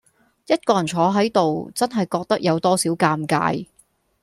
[0.47, 3.67] 一個人坐喺度，真係覺得有多少尷尬